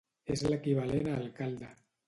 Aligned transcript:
És 0.35 0.43
l'equivalent 0.47 1.11
a 1.11 1.15
alcalde. 1.21 1.73